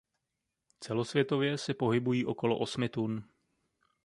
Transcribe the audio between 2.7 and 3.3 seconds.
tun.